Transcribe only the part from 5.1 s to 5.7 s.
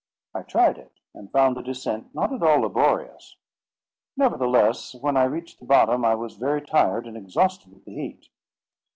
I reached the